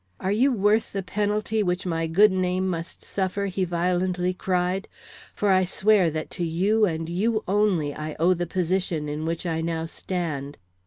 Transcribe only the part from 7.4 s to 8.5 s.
only I owe the